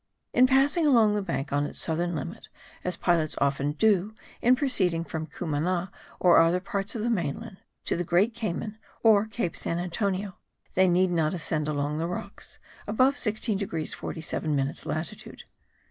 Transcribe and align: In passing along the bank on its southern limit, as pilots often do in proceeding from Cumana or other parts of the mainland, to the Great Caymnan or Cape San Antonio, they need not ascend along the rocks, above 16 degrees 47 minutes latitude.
In 0.33 0.47
passing 0.47 0.87
along 0.87 1.13
the 1.13 1.21
bank 1.21 1.53
on 1.53 1.67
its 1.67 1.79
southern 1.79 2.15
limit, 2.15 2.49
as 2.83 2.97
pilots 2.97 3.35
often 3.37 3.73
do 3.73 4.15
in 4.41 4.55
proceeding 4.55 5.03
from 5.03 5.27
Cumana 5.27 5.91
or 6.19 6.39
other 6.41 6.59
parts 6.59 6.95
of 6.95 7.03
the 7.03 7.09
mainland, 7.11 7.57
to 7.85 7.95
the 7.95 8.03
Great 8.03 8.33
Caymnan 8.33 8.79
or 9.03 9.27
Cape 9.27 9.55
San 9.55 9.77
Antonio, 9.77 10.37
they 10.73 10.87
need 10.87 11.11
not 11.11 11.35
ascend 11.35 11.67
along 11.67 11.99
the 11.99 12.07
rocks, 12.07 12.57
above 12.87 13.15
16 13.15 13.59
degrees 13.59 13.93
47 13.93 14.55
minutes 14.55 14.87
latitude. 14.87 15.43